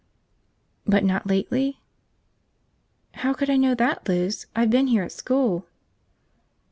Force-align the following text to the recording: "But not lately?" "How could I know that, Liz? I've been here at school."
"But 0.83 1.03
not 1.03 1.27
lately?" 1.27 1.79
"How 3.13 3.35
could 3.35 3.51
I 3.51 3.55
know 3.57 3.75
that, 3.75 4.07
Liz? 4.07 4.47
I've 4.55 4.71
been 4.71 4.87
here 4.87 5.03
at 5.03 5.11
school." 5.11 5.67